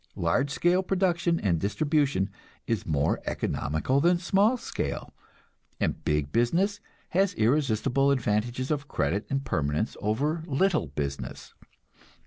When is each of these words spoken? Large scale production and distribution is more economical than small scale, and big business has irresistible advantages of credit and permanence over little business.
Large 0.15 0.49
scale 0.49 0.81
production 0.81 1.39
and 1.39 1.59
distribution 1.59 2.31
is 2.65 2.87
more 2.87 3.19
economical 3.27 4.01
than 4.01 4.17
small 4.17 4.57
scale, 4.57 5.13
and 5.79 6.03
big 6.03 6.31
business 6.31 6.79
has 7.09 7.35
irresistible 7.35 8.09
advantages 8.09 8.71
of 8.71 8.87
credit 8.87 9.27
and 9.29 9.45
permanence 9.45 9.95
over 10.01 10.41
little 10.47 10.87
business. 10.87 11.53